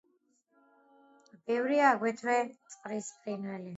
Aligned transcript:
ბევრია 1.51 1.91
აგრეთვე 1.93 2.39
წყლის 2.73 3.11
ფრინველი. 3.27 3.69